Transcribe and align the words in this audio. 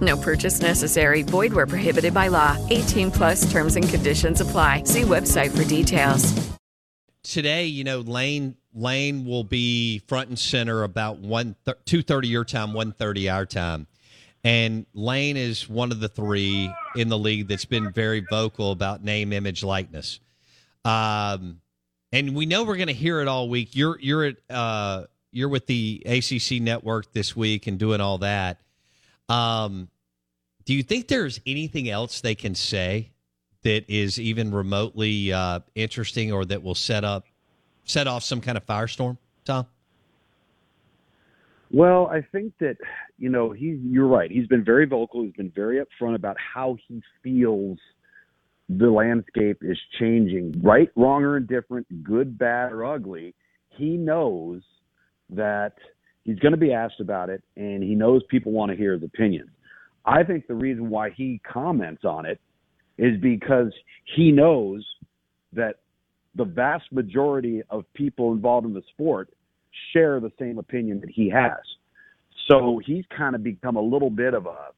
No 0.00 0.16
purchase 0.16 0.60
necessary. 0.60 1.22
Void 1.22 1.52
where 1.52 1.66
prohibited 1.66 2.14
by 2.14 2.28
law. 2.28 2.56
18 2.70 3.10
plus 3.10 3.50
terms 3.50 3.76
and 3.76 3.88
conditions 3.88 4.40
apply. 4.40 4.84
See 4.84 5.02
website 5.02 5.56
for 5.56 5.64
details. 5.64 6.50
Today, 7.22 7.66
you 7.66 7.84
know, 7.84 8.00
Lane 8.00 8.56
Lane 8.74 9.24
will 9.26 9.44
be 9.44 9.98
front 10.06 10.28
and 10.28 10.38
center 10.38 10.84
about 10.84 11.18
one 11.18 11.54
two 11.84 12.02
thirty 12.02 12.28
your 12.28 12.44
time, 12.44 12.72
one 12.72 12.92
thirty 12.92 13.28
our 13.28 13.44
time, 13.44 13.86
and 14.42 14.86
Lane 14.94 15.36
is 15.36 15.68
one 15.68 15.92
of 15.92 16.00
the 16.00 16.08
three 16.08 16.72
in 16.96 17.08
the 17.08 17.18
league 17.18 17.48
that's 17.48 17.66
been 17.66 17.92
very 17.92 18.20
vocal 18.20 18.72
about 18.72 19.04
name, 19.04 19.32
image, 19.32 19.62
likeness. 19.62 20.18
Um, 20.84 21.60
and 22.10 22.34
we 22.34 22.46
know 22.46 22.64
we're 22.64 22.76
going 22.76 22.88
to 22.88 22.94
hear 22.94 23.20
it 23.20 23.28
all 23.28 23.48
week. 23.48 23.76
You're 23.76 23.98
you're 24.00 24.24
at 24.24 24.36
uh, 24.48 25.04
you're 25.30 25.48
with 25.50 25.66
the 25.66 26.02
ACC 26.06 26.62
network 26.62 27.12
this 27.12 27.36
week 27.36 27.66
and 27.66 27.78
doing 27.78 28.00
all 28.00 28.18
that. 28.18 28.60
Um, 29.28 29.88
do 30.64 30.74
you 30.74 30.82
think 30.82 31.08
there's 31.08 31.40
anything 31.46 31.88
else 31.88 32.20
they 32.20 32.34
can 32.34 32.54
say 32.54 33.10
that 33.62 33.84
is 33.88 34.18
even 34.18 34.52
remotely 34.52 35.32
uh, 35.32 35.60
interesting 35.74 36.32
or 36.32 36.44
that 36.46 36.62
will 36.62 36.74
set 36.74 37.04
up 37.04 37.26
set 37.84 38.06
off 38.06 38.22
some 38.22 38.40
kind 38.40 38.56
of 38.56 38.64
firestorm, 38.66 39.18
Tom? 39.44 39.66
Well, 41.72 42.08
I 42.08 42.22
think 42.32 42.54
that 42.58 42.76
you 43.18 43.28
know 43.28 43.52
he's. 43.52 43.78
You're 43.82 44.08
right. 44.08 44.30
He's 44.30 44.46
been 44.46 44.64
very 44.64 44.86
vocal. 44.86 45.22
He's 45.22 45.34
been 45.34 45.52
very 45.54 45.78
upfront 45.78 46.16
about 46.16 46.36
how 46.38 46.76
he 46.88 47.02
feels 47.22 47.78
the 48.68 48.90
landscape 48.90 49.58
is 49.62 49.78
changing. 49.98 50.60
Right, 50.62 50.90
wrong, 50.96 51.22
or 51.22 51.36
indifferent, 51.36 51.86
good, 52.02 52.38
bad, 52.38 52.72
or 52.72 52.84
ugly. 52.84 53.34
He 53.68 53.96
knows 53.96 54.62
that 55.30 55.74
he's 56.24 56.38
going 56.40 56.52
to 56.52 56.58
be 56.58 56.72
asked 56.72 57.00
about 57.00 57.30
it, 57.30 57.42
and 57.56 57.82
he 57.82 57.94
knows 57.94 58.22
people 58.28 58.52
want 58.52 58.70
to 58.70 58.76
hear 58.76 58.92
his 58.94 59.02
opinion. 59.04 59.50
I 60.04 60.22
think 60.22 60.46
the 60.46 60.54
reason 60.54 60.90
why 60.90 61.10
he 61.10 61.40
comments 61.50 62.04
on 62.04 62.26
it 62.26 62.40
is 62.98 63.20
because 63.20 63.72
he 64.16 64.30
knows 64.30 64.84
that 65.52 65.76
the 66.34 66.44
vast 66.44 66.84
majority 66.92 67.62
of 67.70 67.84
people 67.94 68.32
involved 68.32 68.66
in 68.66 68.74
the 68.74 68.82
sport 68.92 69.30
share 69.92 70.20
the 70.20 70.32
same 70.38 70.58
opinion 70.58 71.00
that 71.00 71.10
he 71.10 71.28
has. 71.30 71.58
So 72.48 72.80
he's 72.84 73.04
kind 73.16 73.34
of 73.34 73.42
become 73.42 73.76
a 73.76 73.80
little 73.80 74.10
bit 74.10 74.34
of 74.34 74.46
a 74.46 74.68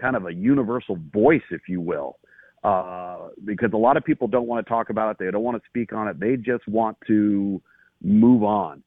kind 0.00 0.16
of 0.16 0.26
a 0.26 0.32
universal 0.32 0.98
voice, 1.12 1.42
if 1.50 1.62
you 1.68 1.80
will, 1.80 2.18
uh, 2.64 3.28
because 3.44 3.70
a 3.74 3.76
lot 3.76 3.96
of 3.96 4.04
people 4.04 4.26
don't 4.26 4.46
want 4.46 4.64
to 4.64 4.68
talk 4.68 4.90
about 4.90 5.10
it. 5.10 5.16
They 5.18 5.30
don't 5.30 5.42
want 5.42 5.62
to 5.62 5.68
speak 5.68 5.92
on 5.92 6.08
it. 6.08 6.18
They 6.18 6.36
just 6.36 6.66
want 6.66 6.96
to 7.06 7.60
move 8.02 8.42
on. 8.42 8.82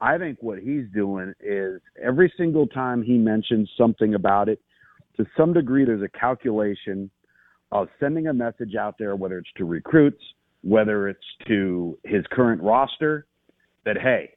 I 0.00 0.18
think 0.18 0.38
what 0.40 0.58
he's 0.58 0.84
doing 0.94 1.32
is 1.40 1.80
every 2.02 2.32
single 2.36 2.66
time 2.66 3.02
he 3.02 3.16
mentions 3.16 3.70
something 3.78 4.14
about 4.14 4.48
it, 4.48 4.60
to 5.16 5.26
some 5.36 5.52
degree, 5.52 5.84
there's 5.84 6.02
a 6.02 6.18
calculation 6.18 7.10
of 7.72 7.88
sending 7.98 8.28
a 8.28 8.32
message 8.32 8.74
out 8.74 8.96
there, 8.98 9.16
whether 9.16 9.38
it's 9.38 9.50
to 9.56 9.64
recruits, 9.64 10.22
whether 10.62 11.08
it's 11.08 11.20
to 11.48 11.98
his 12.04 12.24
current 12.30 12.62
roster, 12.62 13.26
that, 13.84 13.96
hey, 13.98 14.30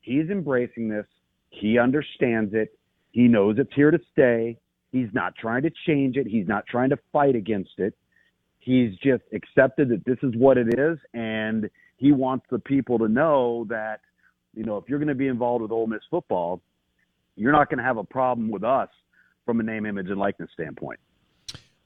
he's 0.00 0.28
embracing 0.30 0.88
this. 0.88 1.06
He 1.50 1.78
understands 1.78 2.52
it. 2.54 2.76
He 3.12 3.28
knows 3.28 3.56
it's 3.58 3.72
here 3.74 3.90
to 3.90 3.98
stay. 4.12 4.58
He's 4.92 5.08
not 5.12 5.34
trying 5.36 5.62
to 5.62 5.70
change 5.86 6.16
it. 6.16 6.26
He's 6.26 6.46
not 6.46 6.66
trying 6.66 6.90
to 6.90 6.98
fight 7.12 7.34
against 7.34 7.78
it. 7.78 7.94
He's 8.58 8.92
just 9.02 9.22
accepted 9.32 9.88
that 9.90 10.04
this 10.04 10.18
is 10.22 10.34
what 10.36 10.58
it 10.58 10.78
is. 10.78 10.98
And 11.14 11.70
he 11.96 12.12
wants 12.12 12.46
the 12.50 12.58
people 12.58 12.98
to 12.98 13.08
know 13.08 13.66
that, 13.68 14.00
you 14.54 14.64
know, 14.64 14.76
if 14.76 14.84
you're 14.88 14.98
going 14.98 15.08
to 15.08 15.14
be 15.14 15.28
involved 15.28 15.62
with 15.62 15.70
Ole 15.70 15.86
Miss 15.86 16.02
football, 16.10 16.60
you're 17.36 17.52
not 17.52 17.68
going 17.68 17.78
to 17.78 17.84
have 17.84 17.96
a 17.96 18.04
problem 18.04 18.50
with 18.50 18.64
us 18.64 18.88
from 19.46 19.60
a 19.60 19.62
name, 19.62 19.86
image, 19.86 20.10
and 20.10 20.18
likeness 20.18 20.50
standpoint. 20.52 21.00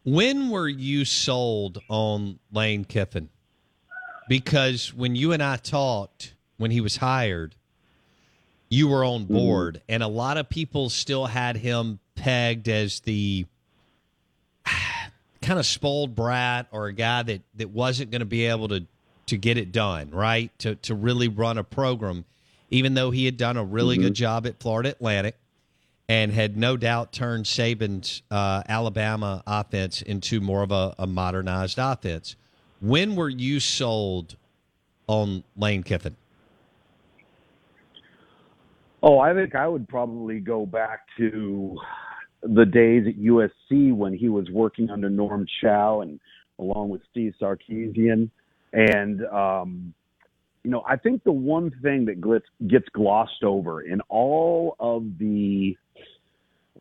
When 0.03 0.48
were 0.48 0.69
you 0.69 1.04
sold 1.04 1.81
on 1.88 2.41
Lane 2.50 2.84
Kiffin? 2.84 3.28
Because 4.28 4.94
when 4.94 5.15
you 5.15 5.32
and 5.32 5.43
I 5.43 5.56
talked 5.56 6.34
when 6.56 6.71
he 6.71 6.81
was 6.81 6.97
hired, 6.97 7.54
you 8.71 8.88
were 8.88 9.04
on 9.04 9.25
mm-hmm. 9.25 9.34
board, 9.34 9.75
mm-hmm. 9.75 9.93
and 9.94 10.03
a 10.03 10.09
lot 10.09 10.38
of 10.38 10.48
people 10.48 10.88
still 10.88 11.26
had 11.26 11.56
him 11.56 11.98
pegged 12.15 12.69
as 12.69 13.00
the 13.00 13.44
kind 15.42 15.59
of 15.59 15.66
spoiled 15.66 16.15
brat 16.15 16.66
or 16.71 16.87
a 16.87 16.92
guy 16.92 17.22
that, 17.22 17.42
that 17.56 17.71
wasn't 17.71 18.10
going 18.10 18.21
to 18.21 18.27
be 18.27 18.47
able 18.47 18.69
to 18.69 18.87
to 19.27 19.37
get 19.37 19.56
it 19.56 19.71
done, 19.71 20.10
right? 20.10 20.56
To 20.60 20.77
to 20.77 20.94
really 20.94 21.28
run 21.28 21.59
a 21.59 21.65
program, 21.65 22.25
even 22.71 22.94
though 22.94 23.10
he 23.10 23.27
had 23.27 23.37
done 23.37 23.56
a 23.56 23.65
really 23.65 23.97
mm-hmm. 23.97 24.06
good 24.06 24.15
job 24.15 24.47
at 24.47 24.60
Florida 24.60 24.91
Atlantic 24.91 25.37
and 26.10 26.32
had 26.32 26.56
no 26.56 26.76
doubt 26.76 27.12
turned 27.12 27.44
Saban's 27.44 28.22
uh, 28.32 28.65
Alabama 28.69 29.44
offense 29.47 30.03
into 30.03 30.41
more 30.41 30.65
of 30.65 30.72
a, 30.72 30.93
a, 30.98 31.06
modernized 31.06 31.78
offense. 31.78 32.34
When 32.81 33.15
were 33.15 33.28
you 33.28 33.60
sold 33.60 34.34
on 35.06 35.44
Lane 35.56 35.84
Kiffin? 35.84 36.16
Oh, 39.04 39.21
I 39.21 39.34
think 39.34 39.54
I 39.54 39.69
would 39.69 39.88
probably 39.88 40.41
go 40.41 40.66
back 40.66 41.03
to 41.19 41.78
the 42.42 42.66
days 42.66 43.06
at 43.06 43.16
USC 43.16 43.94
when 43.94 44.12
he 44.12 44.28
was 44.28 44.50
working 44.50 44.91
under 44.91 45.09
Norm 45.09 45.47
Chow 45.60 46.00
and 46.00 46.19
along 46.59 46.88
with 46.88 47.03
Steve 47.12 47.34
Sarkisian. 47.41 48.31
And, 48.72 49.25
um, 49.27 49.94
you 50.62 50.71
know, 50.71 50.82
I 50.88 50.97
think 50.97 51.25
the 51.25 51.32
one 51.32 51.72
thing 51.82 52.04
that 52.06 52.21
gets, 52.21 52.44
gets 52.69 52.88
glossed 52.93 53.43
over 53.43 53.82
in 53.82 54.00
all 54.09 54.76
of 54.78 55.04
the 55.19 55.76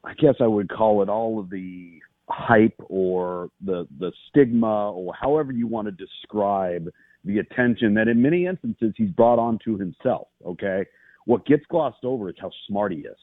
I 0.03 0.13
guess 0.13 0.35
I 0.39 0.47
would 0.47 0.69
call 0.69 1.01
it 1.01 1.09
all 1.09 1.39
of 1.39 1.49
the 1.49 1.99
hype 2.29 2.79
or 2.87 3.49
the 3.65 3.87
the 3.99 4.11
stigma 4.29 4.91
or 4.91 5.13
however 5.19 5.51
you 5.51 5.67
want 5.67 5.87
to 5.87 5.91
describe 5.91 6.89
the 7.25 7.39
attention 7.39 7.93
that 7.95 8.07
in 8.07 8.21
many 8.21 8.45
instances 8.45 8.93
he's 8.95 9.09
brought 9.09 9.39
on 9.39 9.59
to 9.65 9.77
himself. 9.77 10.27
Okay, 10.45 10.85
what 11.25 11.45
gets 11.45 11.63
glossed 11.69 12.03
over 12.03 12.29
is 12.29 12.35
how 12.39 12.51
smart 12.67 12.91
he 12.91 12.99
is. 12.99 13.17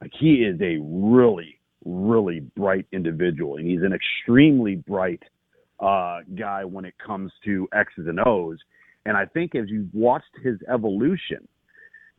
Like 0.00 0.12
he 0.18 0.44
is 0.44 0.60
a 0.60 0.78
really 0.82 1.58
really 1.84 2.40
bright 2.56 2.86
individual, 2.92 3.56
and 3.56 3.66
he's 3.66 3.82
an 3.82 3.94
extremely 3.94 4.76
bright 4.76 5.22
uh, 5.78 6.18
guy 6.38 6.64
when 6.64 6.84
it 6.84 6.94
comes 7.04 7.32
to 7.44 7.68
X's 7.74 8.06
and 8.06 8.20
O's. 8.26 8.58
And 9.06 9.16
I 9.16 9.26
think 9.26 9.54
as 9.54 9.64
you've 9.68 9.92
watched 9.94 10.36
his 10.42 10.58
evolution 10.72 11.48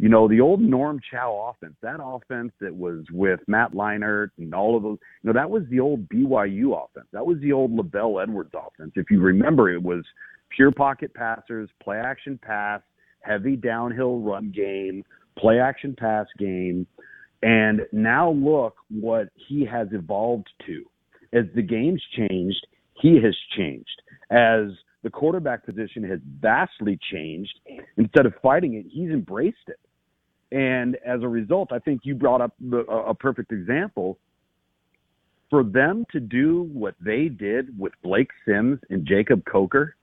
you 0.02 0.10
know, 0.10 0.28
the 0.28 0.42
old 0.42 0.60
Norm 0.60 1.00
Chow 1.12 1.54
offense, 1.54 1.76
that 1.84 2.00
offense 2.04 2.52
that 2.60 2.76
was 2.76 3.06
with 3.12 3.40
Matt 3.46 3.74
Leinart 3.74 4.32
and 4.40 4.52
all 4.52 4.76
of 4.76 4.82
those, 4.82 4.98
you 5.22 5.28
know, 5.28 5.40
that 5.40 5.52
was 5.52 5.62
the 5.70 5.80
old 5.80 6.10
BYU 6.10 6.74
offense. 6.74 7.06
That 7.14 7.24
was 7.24 7.38
the 7.40 7.52
old 7.52 7.70
LaVell 7.70 8.24
Edwards 8.24 8.50
offense. 8.56 8.94
If 8.96 9.12
you 9.12 9.22
remember, 9.22 9.72
it 9.72 9.84
was 9.84 10.04
pure 10.50 10.72
pocket 10.72 11.14
passers, 11.14 11.70
play 11.84 11.98
action 11.98 12.40
pass, 12.42 12.82
heavy 13.20 13.56
downhill 13.56 14.22
run 14.22 14.52
game, 14.52 15.04
play 15.38 15.60
action 15.60 15.96
pass 15.96 16.26
game. 16.40 16.88
And 17.44 17.82
now 17.92 18.32
look 18.32 18.78
what 18.90 19.30
he 19.36 19.64
has 19.66 19.88
evolved 19.92 20.50
to. 20.66 20.84
As 21.32 21.46
the 21.54 21.62
game's 21.62 22.02
changed, 22.18 22.66
he 23.00 23.22
has 23.24 23.38
changed. 23.56 24.02
As 24.32 24.72
the 25.04 25.10
quarterback 25.10 25.66
position 25.66 26.04
has 26.04 26.20
vastly 26.40 27.00
changed, 27.12 27.60
instead 27.98 28.26
of 28.26 28.34
fighting 28.42 28.76
it, 28.76 28.86
he's 28.90 29.10
embraced 29.10 29.68
it. 29.68 29.80
And 30.52 30.98
as 31.06 31.24
a 31.24 31.28
result, 31.28 31.72
I 31.72 31.80
think 31.80 32.02
you 32.04 32.14
brought 32.14 32.42
up 32.42 32.54
the, 32.60 32.80
a 32.80 33.14
perfect 33.14 33.52
example. 33.52 34.18
For 35.50 35.64
them 35.64 36.06
to 36.12 36.20
do 36.20 36.70
what 36.74 36.96
they 37.02 37.28
did 37.28 37.78
with 37.78 37.94
Blake 38.04 38.30
Sims 38.46 38.80
and 38.90 39.06
Jacob 39.06 39.44
Coker 39.46 39.96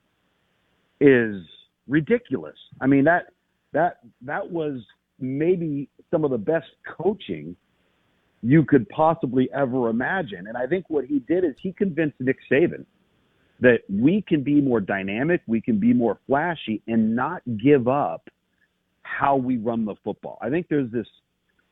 is 1.01 1.43
ridiculous. 1.87 2.57
I 2.81 2.87
mean 2.87 3.05
that 3.05 3.33
that 3.73 4.01
that 4.23 4.51
was 4.51 4.81
maybe 5.19 5.89
some 6.11 6.25
of 6.25 6.31
the 6.31 6.39
best 6.39 6.67
coaching 6.87 7.57
you 8.43 8.65
could 8.65 8.89
possibly 8.91 9.49
ever 9.53 9.89
imagine. 9.89 10.47
And 10.47 10.57
I 10.57 10.67
think 10.67 10.85
what 10.89 11.05
he 11.05 11.21
did 11.21 11.45
is 11.45 11.55
he 11.61 11.73
convinced 11.73 12.21
Nick 12.21 12.39
Saban 12.51 12.85
that 13.61 13.81
we 13.89 14.23
can 14.27 14.43
be 14.43 14.61
more 14.61 14.81
dynamic, 14.81 15.43
we 15.47 15.61
can 15.61 15.79
be 15.79 15.93
more 15.93 16.19
flashy, 16.27 16.83
and 16.87 17.17
not 17.17 17.43
give 17.57 17.89
up 17.89 18.29
how 19.03 19.37
we 19.37 19.57
run 19.57 19.85
the 19.85 19.95
football. 20.05 20.39
I 20.41 20.51
think 20.51 20.69
there's 20.69 20.91
this 20.91 21.07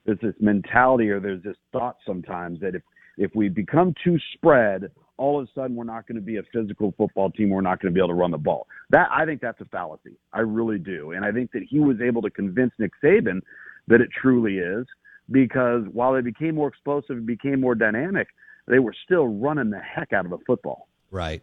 there's 0.04 0.20
this 0.20 0.34
mentality 0.40 1.10
or 1.10 1.20
there's 1.20 1.42
this 1.42 1.56
thought 1.72 1.96
sometimes 2.06 2.60
that 2.60 2.74
if 2.74 2.82
if 3.18 3.34
we 3.34 3.48
become 3.48 3.94
too 4.04 4.18
spread, 4.34 4.90
all 5.16 5.40
of 5.40 5.48
a 5.48 5.50
sudden 5.54 5.74
we're 5.76 5.84
not 5.84 6.06
going 6.06 6.16
to 6.16 6.22
be 6.22 6.36
a 6.36 6.42
physical 6.52 6.94
football 6.96 7.30
team. 7.30 7.50
We're 7.50 7.60
not 7.60 7.80
going 7.80 7.92
to 7.92 7.94
be 7.94 8.00
able 8.00 8.08
to 8.08 8.14
run 8.14 8.30
the 8.30 8.38
ball. 8.38 8.66
That 8.90 9.08
I 9.12 9.24
think 9.24 9.40
that's 9.40 9.60
a 9.60 9.64
fallacy. 9.66 10.16
I 10.32 10.40
really 10.40 10.78
do, 10.78 11.12
and 11.12 11.24
I 11.24 11.32
think 11.32 11.52
that 11.52 11.62
he 11.68 11.78
was 11.78 12.00
able 12.00 12.22
to 12.22 12.30
convince 12.30 12.72
Nick 12.78 12.92
Saban 13.02 13.40
that 13.88 14.00
it 14.00 14.08
truly 14.20 14.58
is 14.58 14.86
because 15.30 15.84
while 15.92 16.14
they 16.14 16.20
became 16.20 16.54
more 16.54 16.68
explosive 16.68 17.16
and 17.16 17.26
became 17.26 17.60
more 17.60 17.74
dynamic, 17.74 18.28
they 18.66 18.78
were 18.78 18.94
still 19.04 19.26
running 19.26 19.70
the 19.70 19.80
heck 19.80 20.12
out 20.12 20.24
of 20.24 20.30
the 20.30 20.38
football. 20.46 20.88
Right. 21.10 21.42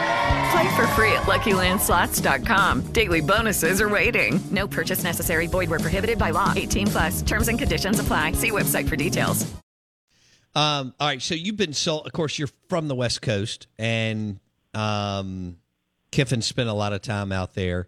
Play 0.51 0.75
for 0.75 0.87
free 0.87 1.13
at 1.13 1.23
LuckyLandSlots.com. 1.23 2.91
Daily 2.91 3.21
bonuses 3.21 3.79
are 3.79 3.87
waiting. 3.87 4.41
No 4.51 4.67
purchase 4.67 5.03
necessary. 5.03 5.47
Void 5.47 5.69
where 5.69 5.79
prohibited 5.79 6.17
by 6.19 6.31
law. 6.31 6.51
18 6.55 6.87
plus. 6.87 7.21
Terms 7.21 7.47
and 7.47 7.57
conditions 7.57 7.99
apply. 7.99 8.33
See 8.33 8.51
website 8.51 8.89
for 8.89 8.97
details. 8.97 9.49
Um, 10.53 10.93
all 10.99 11.07
right, 11.07 11.21
so 11.21 11.33
you've 11.33 11.55
been 11.55 11.71
sold. 11.73 12.05
Of 12.05 12.11
course, 12.11 12.37
you're 12.37 12.49
from 12.67 12.89
the 12.89 12.95
West 12.95 13.21
Coast, 13.21 13.67
and 13.79 14.39
um, 14.73 15.55
Kiffin 16.11 16.41
spent 16.41 16.67
a 16.67 16.73
lot 16.73 16.91
of 16.91 17.01
time 17.01 17.31
out 17.31 17.53
there. 17.53 17.87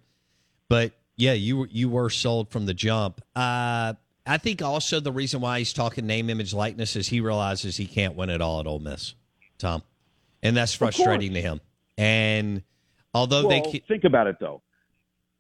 But 0.69 0.94
yeah, 1.18 1.33
you 1.33 1.57
were 1.57 1.68
you 1.68 1.89
were 1.89 2.10
sold 2.10 2.50
from 2.50 2.65
the 2.65 2.74
jump. 2.74 3.21
Uh, 3.36 3.95
I 4.25 4.38
think 4.38 4.62
also 4.62 5.01
the 5.01 5.12
reason 5.12 5.42
why 5.42 5.60
he's 5.60 5.74
talking 5.74 6.07
name, 6.07 6.30
image, 6.30 6.54
likeness 6.54 6.95
is 6.95 7.10
he 7.10 7.19
realizes 7.19 7.75
he 7.75 7.86
can't 7.86 8.15
win 8.15 8.30
it 8.30 8.42
all 8.42 8.62
at 8.62 8.68
Ole 8.68 8.80
Miss, 8.80 9.13
Tom, 9.57 9.83
and 10.42 10.56
that's 10.56 10.74
frustrating 10.74 11.33
to 11.33 11.42
him. 11.42 11.60
And 11.98 12.63
although 13.13 13.48
well, 13.48 13.72
they 13.72 13.84
think 13.88 14.04
about 14.04 14.28
it 14.28 14.38
though, 14.40 14.62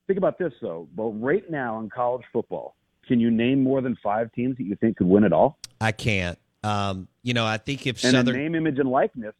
think 0.07 0.17
about 0.17 0.37
this 0.37 0.53
though. 0.61 0.87
But 0.95 1.09
right 1.09 1.49
now 1.49 1.79
in 1.79 1.89
college 1.89 2.23
football, 2.31 2.75
can 3.07 3.19
you 3.19 3.31
name 3.31 3.63
more 3.63 3.81
than 3.81 3.97
five 4.03 4.31
teams 4.33 4.57
that 4.57 4.63
you 4.63 4.75
think 4.75 4.97
could 4.97 5.07
win 5.07 5.23
it 5.23 5.33
all? 5.33 5.57
I 5.81 5.91
can't. 5.91 6.37
Um, 6.63 7.07
you 7.23 7.33
know, 7.33 7.45
I 7.45 7.57
think 7.57 7.85
if 7.87 8.03
and 8.03 8.13
Southern 8.13 8.37
name, 8.37 8.55
image, 8.55 8.79
and 8.79 8.89
likeness, 8.89 9.33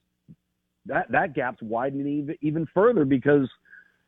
that 0.87 1.09
that 1.11 1.33
gap's 1.33 1.61
widening 1.61 2.07
even 2.07 2.35
even 2.41 2.67
further 2.73 3.05
because 3.05 3.49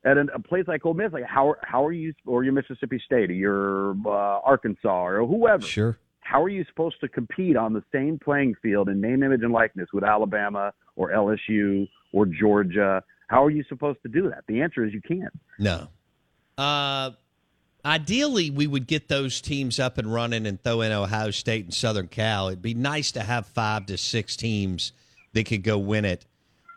at 0.03 0.17
an, 0.17 0.29
a 0.33 0.39
place 0.39 0.65
like 0.67 0.85
Ole 0.85 0.93
Miss, 0.93 1.13
like 1.13 1.23
how 1.23 1.55
how 1.61 1.85
are 1.85 1.93
you 1.93 2.13
or 2.25 2.43
your 2.43 2.53
Mississippi 2.53 3.01
State 3.05 3.29
or 3.29 3.33
your 3.33 3.95
uh, 4.05 4.39
Arkansas 4.43 5.05
or 5.07 5.25
whoever, 5.25 5.61
sure, 5.65 5.97
how 6.19 6.43
are 6.43 6.49
you 6.49 6.65
supposed 6.67 6.99
to 7.01 7.07
compete 7.07 7.55
on 7.55 7.71
the 7.71 7.83
same 7.93 8.19
playing 8.19 8.55
field 8.61 8.89
in 8.89 8.99
name, 8.99 9.23
image, 9.23 9.41
and 9.43 9.53
likeness 9.53 9.87
with 9.93 10.03
Alabama 10.03 10.73
or 10.95 11.11
LSU 11.11 11.87
or 12.11 12.25
Georgia? 12.25 13.03
How 13.27 13.43
are 13.43 13.49
you 13.49 13.63
supposed 13.67 14.01
to 14.03 14.09
do 14.09 14.29
that? 14.29 14.43
The 14.47 14.61
answer 14.61 14.85
is 14.85 14.93
you 14.93 15.01
can't. 15.01 15.33
No. 15.57 15.87
Uh, 16.57 17.11
ideally, 17.83 18.49
we 18.49 18.67
would 18.67 18.87
get 18.87 19.07
those 19.07 19.41
teams 19.41 19.79
up 19.79 19.97
and 19.97 20.11
running 20.13 20.45
and 20.45 20.61
throw 20.61 20.81
in 20.81 20.91
Ohio 20.91 21.31
State 21.31 21.65
and 21.65 21.73
Southern 21.73 22.07
Cal. 22.07 22.47
It'd 22.47 22.61
be 22.61 22.73
nice 22.73 23.11
to 23.13 23.21
have 23.21 23.47
five 23.47 23.87
to 23.87 23.97
six 23.97 24.35
teams 24.35 24.93
that 25.33 25.45
could 25.45 25.63
go 25.63 25.77
win 25.77 26.05
it. 26.05 26.25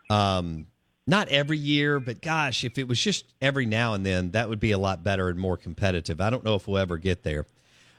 Um, 0.09 0.67
not 1.07 1.27
every 1.29 1.57
year, 1.57 1.99
but 1.99 2.21
gosh, 2.21 2.63
if 2.63 2.77
it 2.77 2.87
was 2.87 3.01
just 3.01 3.25
every 3.41 3.65
now 3.65 3.93
and 3.93 4.05
then, 4.05 4.31
that 4.31 4.47
would 4.49 4.59
be 4.59 4.71
a 4.71 4.77
lot 4.77 5.03
better 5.03 5.29
and 5.29 5.39
more 5.39 5.57
competitive. 5.57 6.21
I 6.21 6.29
don't 6.29 6.43
know 6.43 6.55
if 6.55 6.67
we'll 6.67 6.77
ever 6.77 6.97
get 6.97 7.23
there. 7.23 7.45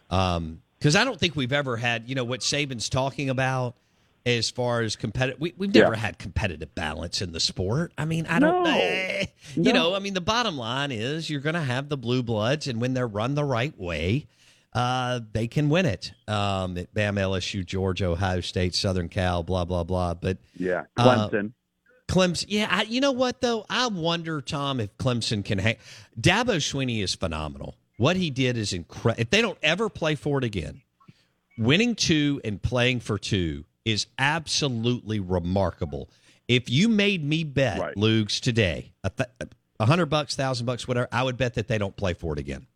Because 0.09 0.37
um, 0.37 0.61
I 0.97 1.05
don't 1.05 1.19
think 1.19 1.35
we've 1.35 1.53
ever 1.53 1.77
had, 1.77 2.09
you 2.09 2.15
know, 2.15 2.25
what 2.25 2.41
Saban's 2.41 2.89
talking 2.89 3.29
about 3.31 3.77
as 4.27 4.51
far 4.51 4.83
as 4.83 4.97
competitive. 4.97 5.41
We, 5.41 5.51
have 5.51 5.75
never 5.75 5.95
yeah. 5.95 6.01
had 6.01 6.19
competitive 6.19 6.75
balance 6.75 7.23
in 7.23 7.33
the 7.33 7.41
sport. 7.41 7.93
I 7.97 8.05
mean, 8.05 8.27
I 8.27 8.39
don't, 8.39 8.65
no. 8.65 8.71
eh, 8.71 9.27
you 9.55 9.73
no. 9.73 9.73
know, 9.73 9.95
I 9.95 9.99
mean, 9.99 10.15
the 10.15 10.21
bottom 10.21 10.57
line 10.57 10.93
is 10.93 11.31
you're 11.31 11.41
going 11.41 11.55
to 11.55 11.61
have 11.61 11.89
the 11.89 11.97
blue 11.97 12.23
bloods, 12.23 12.67
and 12.67 12.81
when 12.81 12.95
they're 12.95 13.07
run 13.07 13.35
the 13.35 13.45
right 13.45 13.77
way, 13.79 14.27
uh, 14.73 15.21
they 15.33 15.49
can 15.49 15.69
win 15.69 15.87
it. 15.87 16.13
Um, 16.29 16.77
at 16.79 16.93
Bam, 16.95 17.17
LSU, 17.17 17.65
Georgia, 17.65 18.07
Ohio 18.07 18.41
State, 18.41 18.75
Southern 18.75 19.09
Cal, 19.09 19.43
blah 19.43 19.65
blah 19.65 19.85
blah. 19.85 20.15
But 20.15 20.39
yeah, 20.57 20.85
Clemson. 20.97 21.47
Uh, 21.47 22.13
Clemson, 22.13 22.47
yeah. 22.49 22.69
I, 22.71 22.83
you 22.83 23.01
know 23.01 23.13
what 23.13 23.41
though? 23.41 23.65
I 23.69 23.87
wonder, 23.89 24.41
Tom, 24.41 24.81
if 24.81 24.97
Clemson 24.99 25.45
can 25.45 25.59
hang. 25.59 25.77
Dabo 26.21 26.57
Swinney 26.57 27.03
is 27.03 27.15
phenomenal. 27.15 27.77
What 27.97 28.17
he 28.17 28.31
did 28.31 28.57
is 28.57 28.73
incredible. 28.73 29.21
If 29.21 29.31
they 29.31 29.43
don't 29.43 29.59
ever 29.63 29.89
play 29.89 30.15
for 30.15 30.39
it 30.39 30.45
again, 30.45 30.83
winning 31.59 31.95
two 31.95 32.41
and 32.45 32.61
playing 32.61 33.01
for 33.01 33.19
two 33.19 33.65
is 33.85 34.06
absolutely 34.19 35.21
remarkable. 35.21 36.11
If 36.49 36.69
you 36.69 36.88
made 36.88 37.25
me 37.25 37.44
bet, 37.44 37.79
right. 37.79 37.97
Lugs, 37.97 38.41
today, 38.41 38.93
a, 39.05 39.11
th- 39.11 39.31
hundred 39.81 40.06
bucks, 40.06 40.35
thousand 40.35 40.67
bucks, 40.67 40.87
whatever, 40.88 41.09
I 41.12 41.23
would 41.23 41.37
bet 41.37 41.55
that 41.55 41.69
they 41.69 41.79
don't 41.79 41.97
play 41.97 42.12
for 42.15 42.32
it 42.32 42.38
again. 42.38 42.67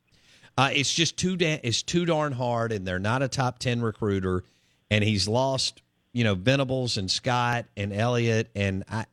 Uh, 0.56 0.70
it's 0.72 0.92
just 0.94 1.16
too 1.16 1.36
da- 1.36 1.60
it's 1.62 1.82
too 1.82 2.04
darn 2.04 2.32
hard, 2.32 2.70
and 2.72 2.86
they're 2.86 2.98
not 2.98 3.22
a 3.22 3.28
top 3.28 3.58
ten 3.58 3.82
recruiter. 3.82 4.44
And 4.90 5.02
he's 5.02 5.26
lost, 5.26 5.82
you 6.12 6.22
know, 6.22 6.34
Venables 6.34 6.96
and 6.98 7.10
Scott 7.10 7.66
and 7.76 7.92
Elliott, 7.92 8.50
and 8.54 8.84
I, 8.88 9.06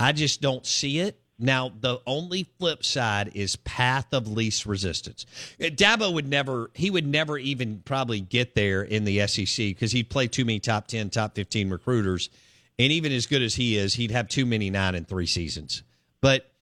I 0.00 0.12
just 0.12 0.40
don't 0.40 0.66
see 0.66 0.98
it. 0.98 1.20
Now, 1.42 1.72
the 1.80 2.00
only 2.06 2.46
flip 2.58 2.84
side 2.84 3.32
is 3.34 3.56
path 3.56 4.12
of 4.12 4.28
least 4.28 4.64
resistance. 4.64 5.26
Uh, 5.60 5.64
Dabo 5.64 6.12
would 6.12 6.28
never, 6.28 6.70
he 6.74 6.88
would 6.88 7.06
never 7.06 7.36
even 7.36 7.82
probably 7.84 8.20
get 8.20 8.54
there 8.54 8.82
in 8.82 9.04
the 9.04 9.26
SEC 9.26 9.56
because 9.56 9.90
he'd 9.90 10.08
play 10.08 10.28
too 10.28 10.44
many 10.44 10.60
top 10.60 10.86
10, 10.86 11.10
top 11.10 11.34
15 11.34 11.68
recruiters. 11.70 12.30
And 12.78 12.92
even 12.92 13.10
as 13.12 13.26
good 13.26 13.42
as 13.42 13.56
he 13.56 13.76
is, 13.76 13.94
he'd 13.94 14.12
have 14.12 14.28
too 14.28 14.46
many 14.46 14.70
nine 14.70 14.94
and 14.94 15.06
three 15.06 15.26
seasons. 15.26 15.82
But 16.20 16.51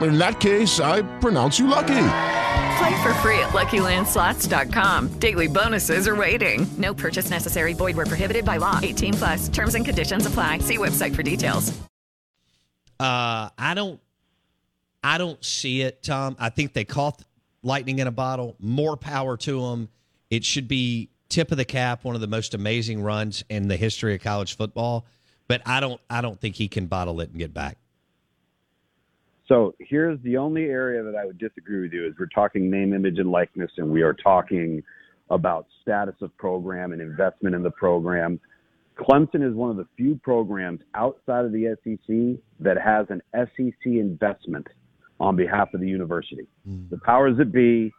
In 0.00 0.18
that 0.18 0.38
case, 0.40 0.78
I 0.80 1.02
pronounce 1.18 1.58
you 1.58 1.66
lucky. 1.66 2.04
Play 2.78 3.02
for 3.02 3.12
free 3.14 3.40
at 3.40 3.48
LuckyLandSlots.com. 3.48 5.18
Daily 5.18 5.48
bonuses 5.48 6.06
are 6.06 6.14
waiting. 6.14 6.66
No 6.78 6.94
purchase 6.94 7.30
necessary. 7.30 7.72
Void 7.72 7.96
where 7.96 8.06
prohibited 8.06 8.44
by 8.44 8.58
law. 8.58 8.78
18 8.80 9.14
plus. 9.14 9.48
Terms 9.48 9.74
and 9.74 9.84
conditions 9.84 10.26
apply. 10.26 10.58
See 10.58 10.78
website 10.78 11.14
for 11.16 11.24
details. 11.24 11.76
Uh, 13.00 13.48
I 13.58 13.74
don't, 13.74 14.00
I 15.02 15.18
don't 15.18 15.44
see 15.44 15.82
it, 15.82 16.02
Tom. 16.04 16.36
I 16.38 16.50
think 16.50 16.72
they 16.72 16.84
caught 16.84 17.24
lightning 17.64 17.98
in 17.98 18.06
a 18.06 18.12
bottle. 18.12 18.54
More 18.60 18.96
power 18.96 19.36
to 19.38 19.60
them. 19.60 19.88
It 20.30 20.44
should 20.44 20.68
be 20.68 21.10
tip 21.28 21.50
of 21.50 21.58
the 21.58 21.64
cap. 21.64 22.04
One 22.04 22.14
of 22.14 22.20
the 22.20 22.26
most 22.28 22.54
amazing 22.54 23.02
runs 23.02 23.44
in 23.48 23.66
the 23.66 23.76
history 23.76 24.14
of 24.14 24.20
college 24.22 24.56
football. 24.56 25.04
But 25.48 25.62
I 25.66 25.80
don't, 25.80 26.00
I 26.08 26.20
don't 26.20 26.40
think 26.40 26.54
he 26.54 26.68
can 26.68 26.86
bottle 26.86 27.20
it 27.20 27.30
and 27.30 27.38
get 27.38 27.52
back. 27.52 27.78
So 29.48 29.74
here's 29.80 30.20
the 30.22 30.36
only 30.36 30.64
area 30.64 31.02
that 31.02 31.16
I 31.16 31.24
would 31.24 31.38
disagree 31.38 31.80
with 31.80 31.92
you 31.92 32.06
is 32.06 32.14
we're 32.18 32.26
talking 32.26 32.70
name, 32.70 32.92
image, 32.92 33.18
and 33.18 33.30
likeness, 33.30 33.70
and 33.78 33.90
we 33.90 34.02
are 34.02 34.12
talking 34.12 34.82
about 35.30 35.66
status 35.82 36.14
of 36.20 36.36
program 36.36 36.92
and 36.92 37.00
investment 37.00 37.54
in 37.54 37.62
the 37.62 37.70
program. 37.70 38.38
Clemson 38.98 39.48
is 39.48 39.54
one 39.54 39.70
of 39.70 39.76
the 39.76 39.86
few 39.96 40.20
programs 40.22 40.80
outside 40.94 41.46
of 41.46 41.52
the 41.52 41.76
SEC 41.82 42.42
that 42.60 42.76
has 42.78 43.06
an 43.08 43.22
SEC 43.34 43.86
investment 43.86 44.66
on 45.18 45.34
behalf 45.34 45.72
of 45.72 45.80
the 45.80 45.88
university. 45.88 46.46
Mm. 46.68 46.90
The 46.90 46.98
powers 46.98 47.36
that 47.38 47.52
be, 47.52 47.92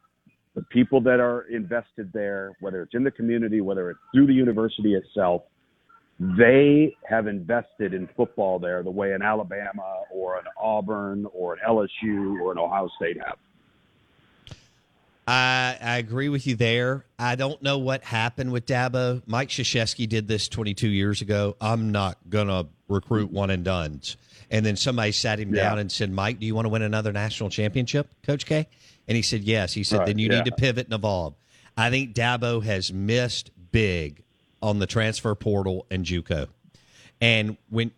the 0.55 0.61
people 0.63 1.01
that 1.01 1.19
are 1.19 1.41
invested 1.49 2.11
there, 2.13 2.51
whether 2.59 2.83
it's 2.83 2.93
in 2.93 3.03
the 3.03 3.11
community, 3.11 3.61
whether 3.61 3.89
it's 3.89 3.99
through 4.13 4.27
the 4.27 4.33
university 4.33 4.93
itself, 4.93 5.43
they 6.19 6.95
have 7.07 7.27
invested 7.27 7.93
in 7.93 8.09
football 8.15 8.59
there 8.59 8.83
the 8.83 8.91
way 8.91 9.13
an 9.13 9.21
Alabama 9.21 10.03
or 10.11 10.37
an 10.37 10.45
Auburn 10.59 11.25
or 11.33 11.53
an 11.53 11.59
LSU 11.65 12.39
or 12.41 12.51
an 12.51 12.57
Ohio 12.57 12.89
State 12.97 13.17
have. 13.23 13.37
I, 15.25 15.77
I 15.79 15.97
agree 15.97 16.27
with 16.27 16.47
you 16.47 16.55
there. 16.55 17.05
I 17.17 17.35
don't 17.35 17.61
know 17.61 17.77
what 17.77 18.03
happened 18.03 18.51
with 18.51 18.65
Dabo. 18.65 19.21
Mike 19.27 19.49
Krzyzewski 19.49 20.09
did 20.09 20.27
this 20.27 20.49
22 20.49 20.89
years 20.89 21.21
ago. 21.21 21.55
I'm 21.61 21.91
not 21.91 22.17
going 22.29 22.47
to 22.47 22.67
recruit 22.87 23.31
one 23.31 23.51
and 23.51 23.63
dones. 23.63 24.17
And 24.49 24.65
then 24.65 24.75
somebody 24.75 25.11
sat 25.11 25.39
him 25.39 25.53
yeah. 25.53 25.69
down 25.69 25.77
and 25.77 25.91
said, 25.91 26.11
Mike, 26.11 26.39
do 26.39 26.47
you 26.47 26.55
want 26.55 26.65
to 26.65 26.69
win 26.69 26.81
another 26.81 27.13
national 27.13 27.51
championship, 27.51 28.09
Coach 28.23 28.47
K? 28.47 28.67
And 29.07 29.15
he 29.15 29.21
said, 29.21 29.43
yes. 29.43 29.71
He 29.71 29.83
said, 29.83 29.99
right, 29.99 30.07
then 30.07 30.17
you 30.17 30.29
yeah. 30.29 30.37
need 30.37 30.45
to 30.45 30.51
pivot 30.51 30.87
and 30.87 30.95
evolve. 30.95 31.35
I 31.77 31.91
think 31.91 32.15
Dabo 32.15 32.63
has 32.63 32.91
missed 32.91 33.51
big 33.71 34.23
on 34.61 34.79
the 34.79 34.87
transfer 34.87 35.35
portal 35.35 35.85
and 35.89 36.05
JUCO. 36.05 36.47
And 37.21 37.57
when 37.69 37.91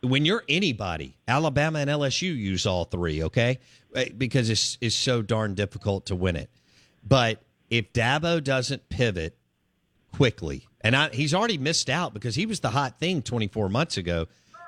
when 0.00 0.24
you're 0.24 0.44
anybody, 0.48 1.16
Alabama 1.26 1.80
and 1.80 1.90
LSU 1.90 2.36
use 2.36 2.66
all 2.66 2.84
three, 2.84 3.24
okay? 3.24 3.58
Eh, 3.94 4.10
because 4.16 4.50
it's 4.50 4.78
it's 4.80 4.94
so 4.94 5.22
darn 5.22 5.54
difficult 5.54 6.06
to 6.06 6.14
win 6.14 6.36
it. 6.36 6.50
But 7.06 7.42
if 7.70 7.92
Dabo 7.92 8.42
doesn't 8.42 8.88
pivot 8.88 9.36
quickly, 10.14 10.66
and 10.80 10.94
I, 10.94 11.08
he's 11.10 11.34
already 11.34 11.58
missed 11.58 11.90
out 11.90 12.14
because 12.14 12.34
he 12.34 12.46
was 12.46 12.60
the 12.60 12.70
hot 12.70 12.98
thing 12.98 13.22
24 13.22 13.68
months 13.68 13.96
ago, 13.96 14.26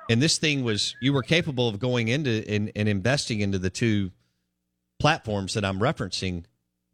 and 0.09 0.21
this 0.21 0.39
thing 0.39 0.65
was 0.65 0.97
you 1.01 1.13
were 1.13 1.23
capable 1.23 1.69
of 1.69 1.79
going 1.79 2.09
into 2.09 2.45
and, 2.49 2.73
and 2.75 2.89
investing 2.89 3.41
into 3.41 3.59
the 3.59 3.71
two 3.71 4.11
platforms 4.99 5.55
that 5.55 5.65
I'm 5.65 5.79
referencing, 5.79 6.45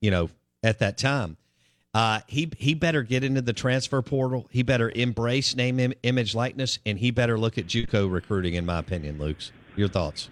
you 0.00 0.10
know, 0.10 0.30
at 0.62 0.78
that 0.80 0.98
time. 0.98 1.36
Uh, 1.96 2.20
he 2.26 2.50
he 2.58 2.74
better 2.74 3.02
get 3.02 3.24
into 3.24 3.40
the 3.40 3.54
transfer 3.54 4.02
portal. 4.02 4.46
He 4.50 4.62
better 4.62 4.92
embrace 4.94 5.56
name, 5.56 5.80
Im- 5.80 5.94
image, 6.02 6.34
likeness, 6.34 6.78
and 6.84 6.98
he 6.98 7.10
better 7.10 7.38
look 7.38 7.56
at 7.56 7.66
JUCO 7.66 8.12
recruiting. 8.12 8.52
In 8.52 8.66
my 8.66 8.80
opinion, 8.80 9.18
Luke's 9.18 9.50
your 9.76 9.88
thoughts. 9.88 10.28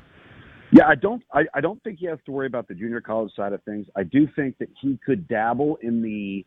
Yeah, 0.73 0.87
I 0.87 0.95
don't. 0.95 1.23
I, 1.33 1.45
I 1.55 1.63
don't 1.63 1.83
think 1.83 2.01
he 2.01 2.05
has 2.05 2.19
to 2.27 2.33
worry 2.33 2.49
about 2.49 2.69
the 2.69 2.75
junior 2.75 3.01
college 3.01 3.33
side 3.35 3.55
of 3.55 3.63
things. 3.63 3.87
I 3.97 4.03
do 4.03 4.29
think 4.37 4.59
that 4.59 4.69
he 4.79 4.99
could 5.07 5.27
dabble 5.27 5.79
in 5.81 6.03
the 6.03 6.45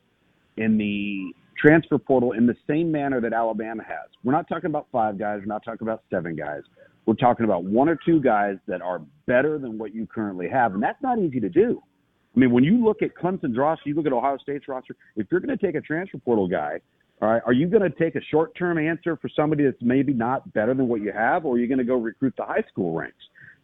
in 0.61 0.77
the 0.77 1.33
transfer 1.57 1.97
portal 1.97 2.33
in 2.33 2.45
the 2.45 2.55
same 2.67 2.91
manner 2.91 3.19
that 3.19 3.33
Alabama 3.33 3.81
has. 3.81 4.11
We're 4.23 4.33
not 4.33 4.47
talking 4.47 4.69
about 4.69 4.85
five 4.91 5.17
guys. 5.17 5.39
We're 5.39 5.47
not 5.47 5.65
talking 5.65 5.87
about 5.87 6.03
seven 6.11 6.35
guys. 6.35 6.61
We're 7.07 7.15
talking 7.15 7.45
about 7.45 7.63
one 7.63 7.89
or 7.89 7.97
two 8.05 8.21
guys 8.21 8.57
that 8.67 8.83
are 8.83 9.01
better 9.25 9.57
than 9.57 9.79
what 9.79 9.95
you 9.95 10.05
currently 10.05 10.47
have, 10.47 10.75
and 10.75 10.83
that's 10.83 11.01
not 11.01 11.17
easy 11.17 11.39
to 11.39 11.49
do. 11.49 11.81
I 12.35 12.39
mean, 12.39 12.51
when 12.51 12.63
you 12.63 12.83
look 12.83 13.01
at 13.01 13.15
Clemson's 13.15 13.57
roster, 13.57 13.89
you 13.89 13.95
look 13.95 14.05
at 14.05 14.13
Ohio 14.13 14.37
State's 14.37 14.67
roster. 14.67 14.95
If 15.15 15.27
you're 15.31 15.39
going 15.39 15.57
to 15.57 15.65
take 15.65 15.75
a 15.75 15.81
transfer 15.81 16.19
portal 16.19 16.47
guy, 16.47 16.79
all 17.21 17.29
right, 17.29 17.41
are 17.45 17.53
you 17.53 17.67
going 17.67 17.81
to 17.81 17.89
take 17.89 18.15
a 18.15 18.21
short-term 18.29 18.77
answer 18.77 19.17
for 19.17 19.27
somebody 19.35 19.63
that's 19.63 19.81
maybe 19.81 20.13
not 20.13 20.53
better 20.53 20.75
than 20.75 20.87
what 20.87 21.01
you 21.01 21.11
have, 21.11 21.45
or 21.45 21.55
are 21.55 21.57
you 21.57 21.67
going 21.67 21.79
to 21.79 21.83
go 21.83 21.95
recruit 21.95 22.35
the 22.37 22.43
high 22.43 22.63
school 22.69 22.93
ranks? 22.93 23.17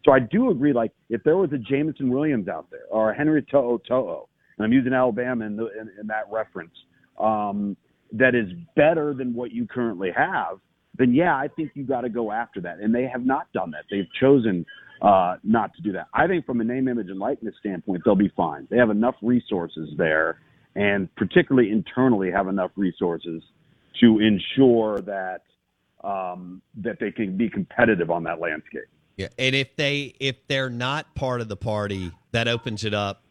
So 0.05 0.11
I 0.11 0.19
do 0.19 0.49
agree. 0.49 0.73
Like, 0.73 0.91
if 1.09 1.23
there 1.23 1.37
was 1.37 1.51
a 1.53 1.57
Jameson 1.57 2.09
Williams 2.09 2.47
out 2.47 2.69
there 2.71 2.85
or 2.89 3.11
a 3.11 3.15
Henry 3.15 3.43
To'o 3.43 3.77
To'o, 3.87 4.27
and 4.57 4.65
I'm 4.65 4.73
using 4.73 4.93
Alabama 4.93 5.45
in, 5.45 5.55
the, 5.55 5.67
in, 5.79 5.91
in 5.99 6.07
that 6.07 6.23
reference, 6.31 6.73
um, 7.19 7.77
that 8.11 8.35
is 8.35 8.47
better 8.75 9.13
than 9.13 9.33
what 9.33 9.51
you 9.51 9.67
currently 9.67 10.11
have, 10.15 10.59
then 10.97 11.13
yeah, 11.13 11.35
I 11.35 11.47
think 11.47 11.71
you 11.73 11.83
got 11.83 12.01
to 12.01 12.09
go 12.09 12.31
after 12.31 12.61
that. 12.61 12.79
And 12.79 12.93
they 12.93 13.03
have 13.03 13.25
not 13.25 13.51
done 13.53 13.71
that. 13.71 13.85
They've 13.89 14.07
chosen 14.19 14.65
uh, 15.01 15.35
not 15.43 15.73
to 15.75 15.81
do 15.81 15.91
that. 15.93 16.07
I 16.13 16.27
think 16.27 16.45
from 16.45 16.61
a 16.61 16.63
name, 16.63 16.87
image, 16.87 17.09
and 17.09 17.19
likeness 17.19 17.55
standpoint, 17.59 18.03
they'll 18.05 18.15
be 18.15 18.31
fine. 18.35 18.67
They 18.69 18.77
have 18.77 18.89
enough 18.89 19.15
resources 19.21 19.89
there, 19.97 20.39
and 20.75 21.13
particularly 21.15 21.71
internally, 21.71 22.31
have 22.31 22.47
enough 22.47 22.71
resources 22.75 23.41
to 23.99 24.19
ensure 24.19 24.99
that 25.01 25.41
um, 26.03 26.61
that 26.77 26.97
they 26.99 27.11
can 27.11 27.37
be 27.37 27.49
competitive 27.49 28.11
on 28.11 28.23
that 28.23 28.39
landscape. 28.39 28.87
Yeah, 29.17 29.27
and 29.37 29.55
if 29.55 29.75
they 29.75 30.15
if 30.19 30.47
they're 30.47 30.69
not 30.69 31.15
part 31.15 31.41
of 31.41 31.47
the 31.47 31.57
party, 31.57 32.11
that 32.31 32.47
opens 32.47 32.83
it 32.83 32.93
up. 32.93 33.23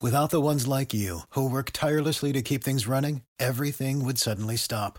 Without 0.00 0.30
the 0.30 0.40
ones 0.40 0.66
like 0.66 0.92
you 0.92 1.20
who 1.30 1.48
work 1.48 1.70
tirelessly 1.70 2.32
to 2.32 2.42
keep 2.42 2.64
things 2.64 2.88
running, 2.88 3.22
everything 3.38 4.04
would 4.04 4.18
suddenly 4.18 4.56
stop. 4.56 4.98